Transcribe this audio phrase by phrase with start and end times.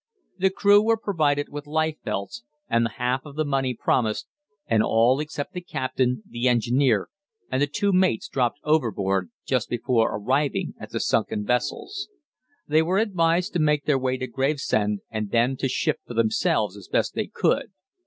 [0.39, 4.25] The crew were provided with life belts, and the half of the money promised,
[4.65, 7.09] and all except the captain, the engineer,
[7.51, 12.09] and the two mates dropped overboard just before arriving at the sunken vessels.
[12.67, 16.75] They were advised to make their way to Gravesend, and then to shift for themselves
[16.75, 17.71] as best they could.